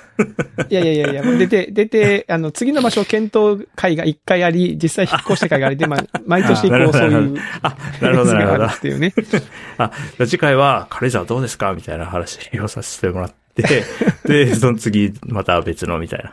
[0.68, 8.64] いやいやいやいや、もう出て、出て、あの、次の場所検討会が一回あり、実際引っ越した会がありで、まあ、毎年こう、そういう、あ、なるほど、なるほど。
[8.66, 9.14] っていうね。
[9.78, 13.38] あ、じゃあ次回は軽井沢どうですかみたいな話をさせてもらって、
[14.24, 16.32] で、その次また別のみたいな。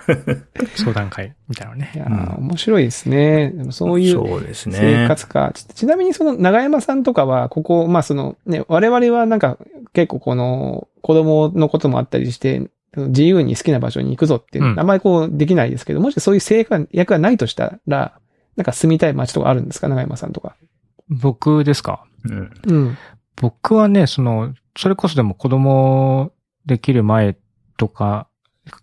[0.76, 1.98] 相談会みたいなのねい。
[1.98, 3.52] やー面白いですね。
[3.56, 4.78] でもそういうそうですね。
[4.80, 5.52] 生活か。
[5.54, 9.58] ちちなみにその長山さんとかは、ここ、まあそのね、我々はなんか
[9.94, 12.62] 結構この子供のこともあったりして、
[12.96, 18.20] 自由に好きな場所に行くぞってあんまりこうできないですけど、もしそういう生活役がないとしたら、
[18.56, 19.88] なんか住みたい街とかあるんですか？
[19.88, 20.56] 長山さんとか。
[21.10, 22.06] 僕ですか？
[22.24, 22.52] うん。
[22.66, 22.98] うん。
[23.36, 26.32] 僕はね、その、それこそでも子供
[26.66, 27.36] できる前
[27.78, 28.28] とか、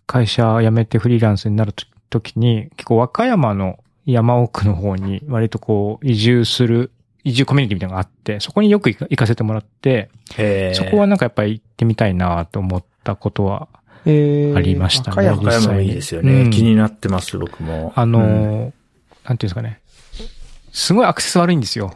[0.05, 6.91] 会社辞めてフリーランスになると時に、結構和歌山の山奥の方に割とこう移住する、
[7.23, 13.67] 移住コミュニティみたいなのがあって、そこによく行か行かせてもらって、へーそこはなんかやっぱり行ってみたいなと思ったことは、
[14.05, 16.43] えー、ありましたね和歌山もいいですよね。
[16.43, 17.93] うん気になってます、僕も。
[17.95, 18.73] あのーうん
[19.23, 19.79] なんていうんですかね。
[20.73, 21.93] すごいアクセス悪いんですよ。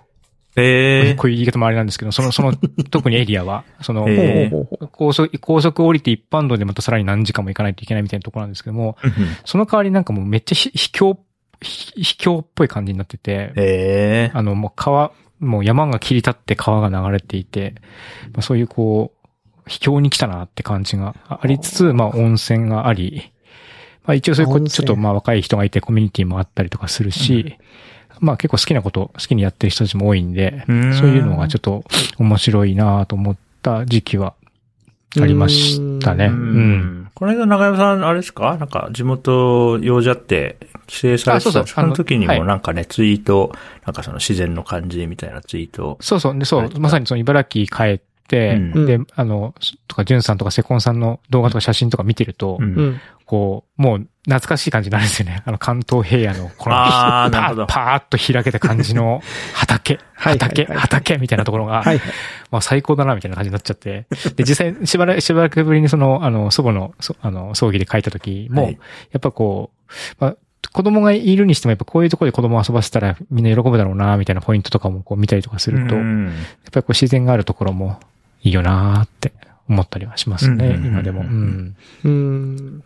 [0.55, 2.53] えこういう言い方もあれなんですけど、その、その、
[2.89, 9.11] 特にエリアは、その、えー高速、高速降りて一般道でまたさらに何時間も行かないといけないみたいなところなんですけども、ー。
[9.45, 11.19] その代わりなんかもうめっちゃひ秘境、
[11.61, 14.37] ひ秘境っぽい感じになってて、えー。
[14.37, 17.75] あのもう川、もう山が切り立って川が流れていて、
[18.33, 19.16] まあ、そういうこう、
[19.67, 23.31] 秘境に来たなって感じがありつつ、まあ温泉があり、
[24.05, 27.57] まあ一応そういうちょっとまあ若い人がいてコミュニティもあったりとかするし、
[28.19, 31.83] まあ結構好きなこと、好きにやってる人たちも多いんで、うんそういうのがちょっと
[32.17, 34.33] 面白いなと思った時期は
[35.21, 36.25] ありましたね。
[36.25, 37.11] ううんん。
[37.13, 38.57] この間長山さん、あれですか？
[38.57, 43.51] なんか地元用事あって帰省されてたあそうそうその時にもなんかね、ツイート、
[43.85, 45.97] なんかその自然の感じみたいなツイート。
[45.99, 46.37] そうそう。
[46.37, 46.59] で、そう。
[46.61, 49.53] はいまさにその茨城帰って、うんで、あの、
[49.87, 53.01] とか、ジュンさんとかセコンさんの動画とか写真とか見てると、うんうん。
[53.25, 55.43] こう、もう懐かしい感じになるんですよね。
[55.45, 59.21] あの関東平野の、この、パーパーっと開けた感じの
[59.53, 61.99] 畑、畑、畑みたいなところが、はいはい。
[62.51, 64.07] まあ最高だなみたいな感じになっちゃって。
[64.35, 68.79] で、実際、しばらく、しばらくぶりにその、あの、祖母の、そあの、葬儀で書いた時も、はい
[69.11, 70.35] やっぱこう、まあ、
[70.71, 76.33] 子供がいるにしても、やっぱこういうところで子供を遊ばせたらみんな喜ぶだろうな、みたいなポイントとかもこう見たりとかすると、うんやっ
[76.71, 77.99] ぱりこう自然があるところも
[78.43, 79.33] いいよなーって
[79.69, 81.21] 思ったりはしますね、今でも。
[81.21, 81.75] うん。
[82.03, 82.83] うーん。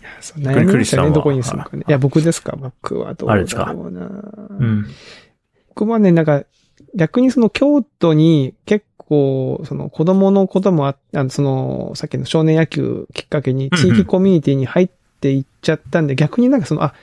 [0.00, 1.10] いや、そうクリ悩みましたね。
[1.12, 1.84] どこに住むかね。
[1.88, 2.56] いや、僕ですか？
[2.56, 3.64] 僕はどうだあれですか？
[3.72, 4.00] ろうな。
[4.06, 4.86] うん。
[5.74, 6.44] 僕はね、なんか、
[6.94, 16.94] 逆にその京都に結構、その子供のこともああの、その、さっきの少年野球きっかけに地域コミュニティに入っていっちゃったんで、逆になんかその、あ、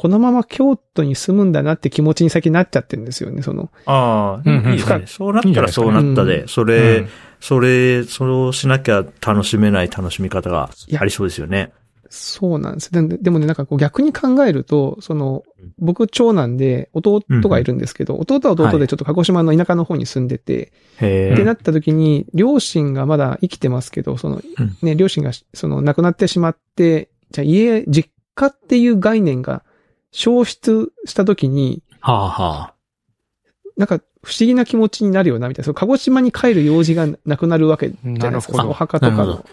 [0.00, 3.70] このまま京都に住むんだなって気持ちに先なっちゃってるんですよね、その。
[3.84, 5.04] ああ、うんうんいいですね。
[5.06, 7.06] そうなったらそうなったで、そうんれ、
[7.38, 11.74] それ、そうしなきゃ楽しめない楽しみ方がありそうですよね。
[12.08, 12.90] そうなんです。
[12.90, 21.32] ででもね、なんかこう逆に考えると、そのうん、僕長男で弟がいるんですけど、弟は弟でちょっと鹿児島の田舎の方に住んでて、へえ。
[21.34, 29.62] ってなった時に、両親がまだ生きてますけど、そのうん、ね、両親がその亡くなってしまって、じゃあ家、実家っていう概念が
[30.12, 32.74] 消失した時に、はあはあ。
[33.76, 35.64] なんか不思議な気持ちになるよな、みたいな。
[35.64, 38.30] その鹿児島に帰る用事がなくなるわけじゃないですか。
[38.30, 39.44] なるほどそのお墓とかの。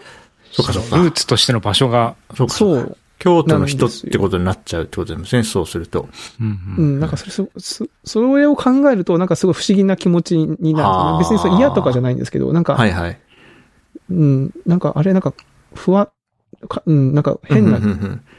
[0.52, 0.96] そうかそうか。
[0.96, 2.54] ルーツとしての場所が、そうか。
[2.54, 2.96] そう。
[3.18, 6.08] 京都の人ってことになっちゃうってことですね、そうすると。
[6.40, 6.82] うんう。
[6.82, 11.18] ん、なんかそれそ、そそれを考えると、なんかすごい不思議な気持ちになるんですよはあね。
[11.18, 13.20] 別にそれ嫌とかじゃないんですけど、なんか、はいはい。
[14.10, 15.34] うん、なんかあれ、なんか、
[15.74, 16.10] ふわ、
[16.68, 17.80] かうん、なんか変な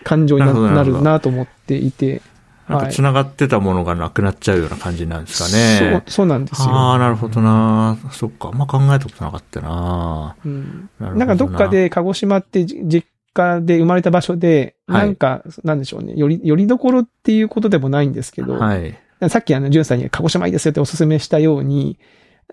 [0.04, 2.22] 感情にななるなと思っていて、
[2.70, 6.04] なんか繋がってたものがなくなっちゃうような感じなんですかね。
[6.06, 6.70] そう、そうなんですよ。
[6.70, 7.98] ああ、なるほどな。
[8.12, 8.50] そっか。
[8.50, 10.36] あんま考えたことなかったな。
[10.46, 18.98] うんななんかどっか、で鹿児島ってじ実家で生まれた場所で、はいなんか、なんでしょうね、より、よりどころっていうことでもないんですけど、はい。
[19.30, 21.98] さっきあの、ジュンさんに鹿児島いいですよってお勧めしたように、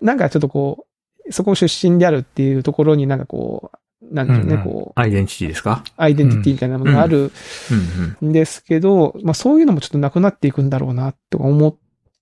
[0.01, 0.87] なんかちょっとこ
[1.29, 4.65] う、そこ出身であるっていうところになんかこう、なんでしょうね、うんうん。
[4.65, 5.85] こう、アイデンティティですか？
[5.97, 7.19] アイデンティティみたいなものがある。
[7.19, 7.31] うん。
[8.23, 8.29] うん。
[8.31, 8.33] ん。
[8.33, 11.79] ですけど、まあそういうのもちょっとなくなっていくんだろうな、とか思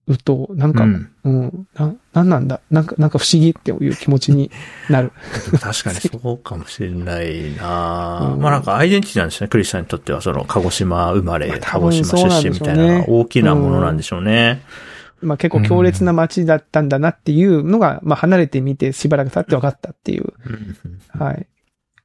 [0.07, 0.87] うと、なんか、う
[1.25, 1.47] うん。
[1.47, 4.51] ん、な、なんなんだ、なんか、なんか不思議っていう気持ちに
[4.89, 5.13] なる。
[5.61, 8.41] 確かにそうかもしれないな、うん。
[8.41, 9.49] まあなんかアイデンティティなんですね。
[9.49, 14.63] クリスさんにとってはその鹿児島生まれ、まあ多鹿児島出身みたいな大きなものなんでしょうね。
[15.23, 20.77] まあ結構強烈な街だったんだなっていうのが、まあ離れてみてしばらく経って分かったっていう、うん。
[21.15, 21.27] うん。
[21.27, 21.47] はい、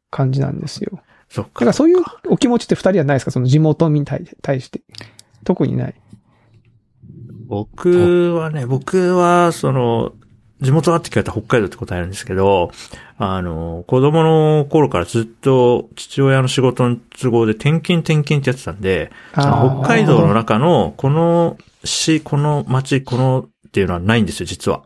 [0.10, 1.00] 感じなんですよ。
[1.30, 1.52] そっか。
[1.54, 3.32] だからそういうお気持ちって二人はないですか？
[3.32, 4.82] その地元に対対して。
[5.43, 5.95] 特にない。
[7.48, 10.13] 僕はね、僕は、その、
[10.62, 12.72] 地元だって聞かれたら北海道って答えるんですけど、
[13.17, 24.84] あの、子供の頃からずっと父親の仕事の都合で転勤転勤ってやってたんで、北海道の中のこの市、この町、このっていうのはないんですよ、実は。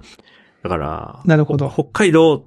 [0.62, 2.46] だから、なるほど北海道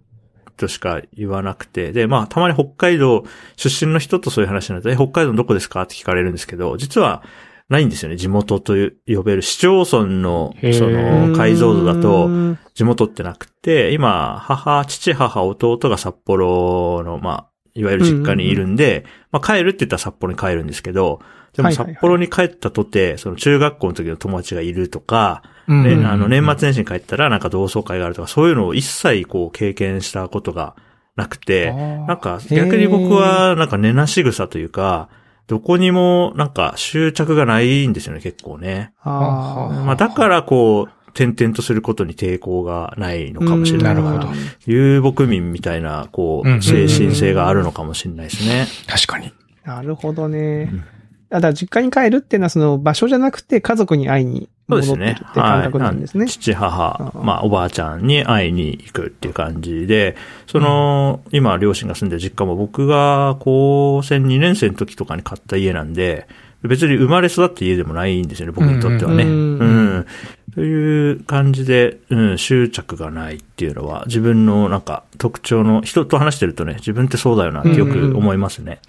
[0.57, 3.25] としか言わなくて、で、まあ、たまに北海道
[3.57, 5.83] 出身の人とそういう話になると、え、北海道のどこですか？
[5.83, 7.23] って聞かれるんですけど、実は
[7.69, 8.17] ないんですよね。
[8.17, 9.43] 地元という呼べる。
[9.43, 21.21] 市町村の、その、解像度だうと、地元ってなくて、今、母、父、母、弟が札幌の、まあ、いわゆる実家にいるんで、まあ、帰るって言ったら札幌に帰るんですけど、
[21.55, 21.95] でもはいはいはい。
[21.95, 30.75] 札幌に帰ったとて、その中学校の時の友達がいるとか、うんねうんあの年末年始に帰ったらなんか同窓会があるとか、そういうのを一切こう経験したことが
[31.17, 35.09] なくて、なんか逆に僕はなんか根なし草というか、
[35.47, 38.93] どこにもなんか執着がないんですよね、結構ね。
[39.03, 43.95] あーまあだからこう、転々とすることに抵抗がないのかもしれない。
[43.95, 44.29] なるほど
[44.67, 48.67] 遊牧民みたいな、こう、うん精神性があるのかもしれないですね。
[48.87, 49.33] 確かに。
[49.65, 50.85] なるほどねうん。
[51.29, 55.41] だから実家に帰るっていうのはその場所じゃなくて家族に会いにそうですね戻ってるって。
[55.41, 56.25] 感覚なんですね。
[56.25, 66.27] はい父、母、うんまあ、おばあちゃんに会いに行くっていう感じで、その、今、両親が住んでる実家も僕が高専2年生の時とかに買った家なんで、
[66.63, 69.23] 別に生まれ育った家でもないんですよね、僕にとってはね。
[69.23, 70.07] ううんん。
[70.55, 78.81] という感じで、うん、執着がないっていうのは、自分のなんか特徴の、人と話してるとね、自分ってそうだよなってよく思いますね。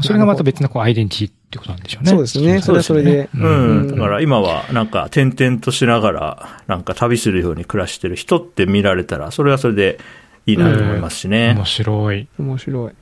[0.00, 2.10] それがまた別のこうアイデンティティってことなんでしょうね。
[2.10, 2.60] そうですね。
[2.60, 3.30] それはそれで。
[3.34, 3.88] ううんん。
[3.88, 9.98] だから今はなんか転々としながら、なんか旅するように暮らしてる人って見られたら、それはそれで
[10.44, 11.54] いいなと思いますしね。
[11.54, 12.28] 面白い。
[12.38, 12.92] 面白い。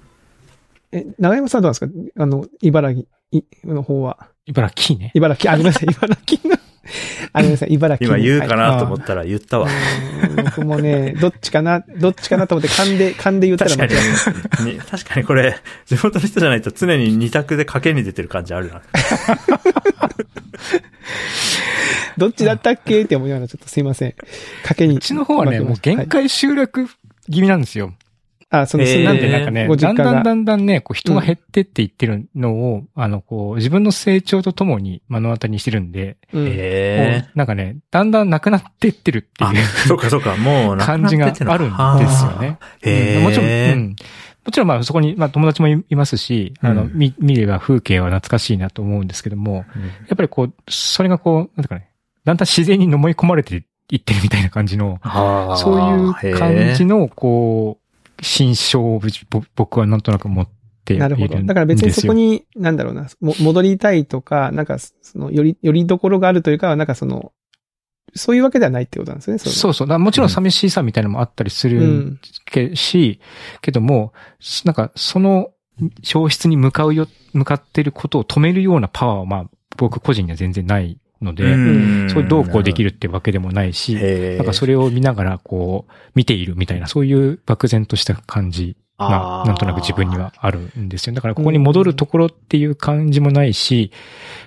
[0.92, 2.22] え、長山さんどうなんですか？
[2.22, 4.28] あの、茨城いの方は。
[4.46, 5.11] 茨城ね。
[5.14, 6.56] 茨城、あ、ごめんなさい、茨城の。
[7.33, 8.16] あ、ごめんなさい、茨城の。
[8.18, 9.68] 今言うかはなと思ったら言ったわ。
[10.44, 18.83] 僕もね、どっちかな、どっちかなと思って噛んで、噛んで言ったら確かに 確かにこれ、地元の人じゃないと常に二択で賭けに出てる感じあるな。
[22.16, 23.03] どっちだったっけ？
[23.03, 24.14] って思いながらちょっとすいません。
[24.64, 24.96] 賭けに。
[24.96, 26.87] うちの方はね、もう限界集落
[27.31, 27.92] 気味なんですよ。
[28.62, 28.92] あ、その、えー。
[28.92, 30.05] すなんでなんかね、ご実家が。
[30.05, 36.47] だんだんだんだんね、こう人が減ってっていってるのを、あの、こう、自分の成長とともに目の当たりにしてるんで、うん。
[36.47, 42.59] へえこうなんかね、だんだんなくなってってるってあい、そうかそうか、もうなく感じがなってってのあるんですよね。
[42.83, 43.19] へー。
[43.19, 43.25] うん。
[43.25, 43.97] もちろん、うん。
[44.47, 49.83] もちろんまあそこに、まあ友達もいいますし、あの、うん見、見れば風景は懐かしいなと思うんですけども、うん。
[49.83, 51.90] やっぱりこう、それがこう、なんていうかね、
[52.25, 55.01] だんだん自然に飲み込まれていってるみたいな感じの、
[55.57, 57.86] そういう感じの、こう、
[58.22, 59.00] 心象を
[59.31, 60.48] ぼ僕はなんとなく持っ
[60.85, 61.42] ているなるほど。
[61.42, 67.33] だから別にそこに、なんだろうな、も戻りたいとか、なんか、その、より、よりどころがあるというかは、なんかその、
[68.14, 69.38] そういうわけではないってことなんですね。
[69.38, 69.98] そそうそう。
[69.98, 73.20] もちろん寂しさみたいなのもあったりするけ、うん、し、
[73.61, 74.12] けども、
[74.64, 75.50] なんかその
[76.02, 91.14] 消失に向かうよ、向かっていることを止めるようなパワーは、まあ、僕個人には全然ないので、それどうこうできるってわけでもないし、なんかそれを見ながらこう、見ているみたいな、そういう漠然とした感じが、なんとなく自分にはあるんですよ。
[91.14, 93.92] だからここに戻るところっていう感じもないし、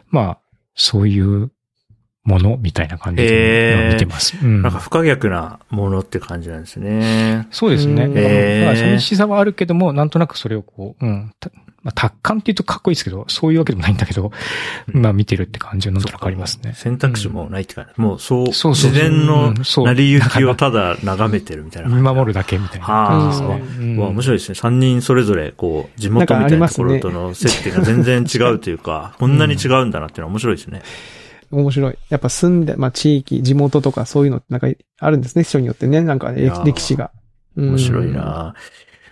[0.10, 0.39] まあ、
[0.75, 1.51] そういう
[2.23, 4.38] ものみたいな感じで見てます。
[4.41, 7.47] うん、なんか不可逆なものって感じなんですね。
[7.51, 8.08] そうですね。
[8.08, 11.32] だから寂しさはあるけども、なんとなくそれをこう、うん、
[11.82, 14.32] まあ、達観って言うとかっこいいですけど、そういうわけでもないんだけど、
[14.88, 16.73] まあ見てるって感じはなんとなくありますね。
[16.75, 17.91] 選択肢もないって感じ。
[17.97, 21.89] うん、もうそう、自然の成り行きをただ眺めてるみたいな。
[21.89, 23.62] 見守るだけみたいな感じですね。
[23.79, 24.55] うん、面白いですね。
[24.55, 30.82] 三人それぞれ、こう、地元みたいなところとの接点が全然違うというか、こんなに違うんだなっていうのは面白いですね。
[31.51, 31.97] 面白い。
[32.09, 34.67] やっぱ住んで、まあ地域、地元とかそういうのなんか
[34.99, 36.01] あるんですね、人によってね。
[36.01, 37.12] なんか、ね、歴史が。
[37.57, 38.53] 面白いな、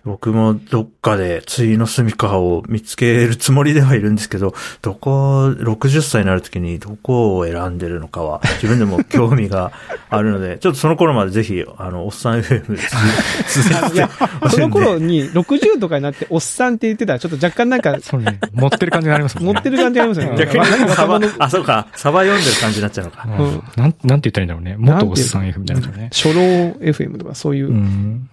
[0.07, 9.73] 僕もどっかで次の住みかを見つけるつもりではいるんですけど、どこ、60歳になるときにどこを選んでるのかは自分でも興味が
[10.09, 14.09] あるので、ちょっとその頃までぜひ、あの、おっさん FM 続いや、
[14.49, 19.43] その頃に60とかになっておっさんって言ってたらちょっと若干なんか、そうね、持ってる感じになりますね。
[19.43, 20.37] 持ってる感じになりますよね。
[20.37, 23.27] 逆にサバ、あ、そうか、サバ読んでる感じになっちゃうのか。
[23.27, 24.75] うん、なん、なんて言ったらいいんだろうね。
[24.79, 26.09] 元おっさん FM みたいなね。
[26.13, 27.67] 初老 FM とかそういう。
[27.67, 28.29] うん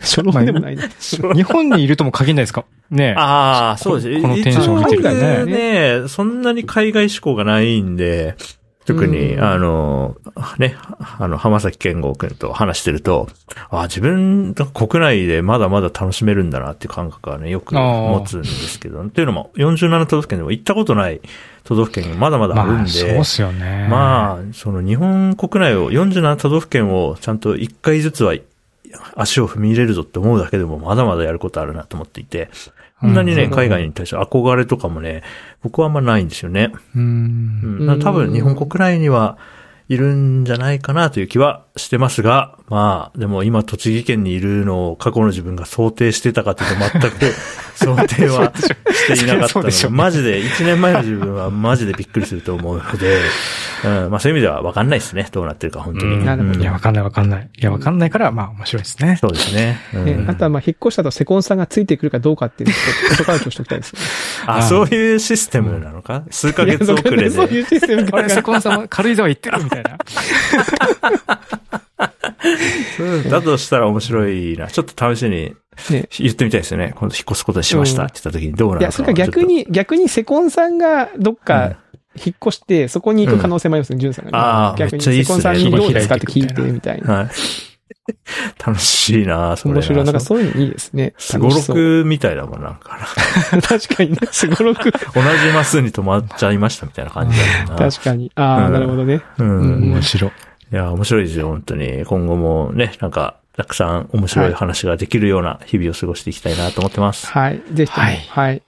[0.00, 0.88] 初老でもないな。
[1.34, 2.64] 日本にいるとも限らないですか？
[2.90, 4.22] ねああ、そうです。
[4.22, 6.00] このテンション見てるからね。
[6.02, 8.36] ね、そんなに海外志向がないんで、
[8.84, 10.16] 特に、あの、
[10.58, 10.74] ね、
[11.18, 13.28] あの、浜崎健吾君と話してると、
[13.70, 21.20] あ自分、国内でまだまだ楽しめるんだなっていう感覚はね、よく持つんですけど、っていうのも、47都道府県でも行ったことない
[21.62, 23.86] 都道府県がまだまだあるんで、まあ、そうっすよね。
[23.88, 28.34] まあ、その日本国内を、47都道府県をちゃんと1回ずつは
[29.16, 32.50] 足を踏み入れるぞって思うだけでもまだまだやることあるなと思っていて、
[33.00, 35.22] そんなにね、海外に対して憧れとかもね、
[35.62, 36.72] 僕はあんまないんですよね。
[36.94, 37.78] うん。
[37.80, 39.38] うん、多分日本国内には
[39.88, 47.34] いるんじゃないかなという気はしてますが、まあ、でも今栃木県にいるのを過去の自分が想定してたかというと全く
[47.74, 53.20] 想定はしていなかったので、マジで、1年前の自分はマジでびっくりすると思うので、
[53.84, 55.26] うん、まあそういう意味では分かんないですね。
[55.32, 56.24] どうなってるか、本当に。
[56.24, 56.60] なるほど。
[56.60, 57.50] いや、分かんない分かんない。
[57.56, 59.16] いや、分かんないから、まあ面白いですね。
[59.20, 59.80] そうですね。
[59.94, 64.00] うん、あとはまあ引っ越したとセコンさんがついてくるかどうかっていうのを、外からとしておきたいですね。
[64.46, 66.24] あ、そういうシステムなのか？
[66.30, 67.30] 数ヶ月遅れで。
[67.30, 68.28] そういうシステムか。
[68.28, 69.98] セコンさんは軽井沢行ってるみたいな。
[73.30, 74.68] だとしたら面白いな。
[74.68, 75.54] ちょっと試しに
[75.88, 76.92] 言ってみたいですよね。
[76.96, 78.84] 今度引っ越すことにしましたって言った時にどうなるか。
[78.84, 81.76] いや、それか逆に、逆にセコンさんがどっか
[82.14, 87.14] 引っ越して、そこに行く可能性もありますね、ジュンさんが、ああ、逆にセコンさんにどうですかって聞いてみたいな。
[87.14, 87.28] はい。
[88.64, 89.74] 楽しいなそれ。
[89.74, 90.04] 面白い。
[90.04, 91.14] なんかそういうのいいですね。
[91.18, 92.98] すごろくみたいだもん、なんか
[93.62, 94.90] 確かにね、すごろく。
[94.90, 97.76] 同じマスに止まっちゃいましたみたいな感じだな。
[97.90, 98.30] 確かに。
[98.34, 99.22] ああ、なるほどね。
[99.38, 100.30] うん、面白い。
[100.72, 102.04] いや、面白いですよ、本当に。
[102.06, 107.26] 今後もね、なんか、たくさん面白い話ができるような日々を過ごしていきたいなと思ってます。
[107.26, 107.62] はい。
[107.70, 108.06] ぜひとも。
[108.06, 108.16] はい。
[108.16, 108.58] はい。
[108.60, 108.64] と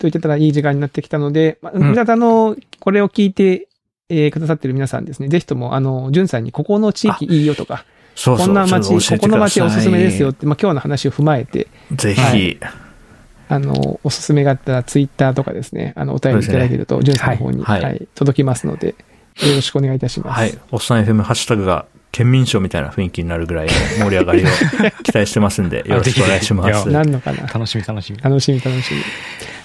[0.00, 3.68] 言ってたらいい時間になってきたので、まあ、皆さん、あの、これを聞いて、
[4.08, 7.84] えー、くださってる皆さんですね、ぜひとも、あの、じゅんさんにここの地域いいよとか、
[8.16, 12.58] そうそうこんな街、ここの街おすすめですよって、まあ、今日の話を踏まえて、ぜひ、はい、
[13.48, 18.96] あの、おすすめがあったらツイッターとかですね、あの、お便りいただけると、じゅんさんの方に、はい、はい、届きますので、
[19.36, 20.38] よろしくお願いいたします。
[20.38, 20.58] はい。
[20.70, 23.72] おっさん FM ハッシュタグが県民賞みたいな雰囲気になるぐらいの
[24.04, 24.46] 盛り上がりを
[25.02, 26.88] 期待してますんで、よろしくお願いします。
[26.88, 28.18] なんのかな楽しみ楽しみ。
[28.18, 29.00] 楽しみ楽しみ。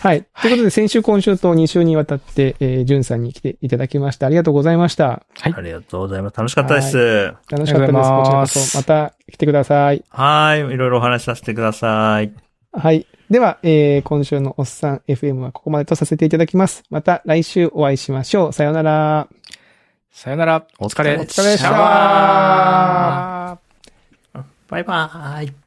[0.05, 0.23] はい。
[0.41, 4.27] ということで、先週、今週と2週にわたって、えー、じゅんさんに来ていただきました。
[4.27, 5.23] ありがとうございました。
[5.39, 5.53] はい。
[5.57, 6.37] ありがとうございます。
[6.37, 7.33] 楽しかったです。
[7.49, 7.93] 楽しかったです。
[7.93, 8.77] こちらこそ。
[8.77, 10.03] また来てください。
[10.09, 10.59] はい。
[10.59, 12.31] いろいろお話しさせてください。
[12.71, 13.07] はい。
[13.31, 16.83] では、えー、今週のおっさん FM はここまでとさせていただきます。
[16.91, 18.53] また来週お会いしましょう。
[18.53, 19.27] さようなら。
[20.15, 20.65] さよなら。
[20.79, 21.17] お疲れ。
[21.17, 21.71] お疲れ様でした。
[24.69, 25.64] バイバーイ。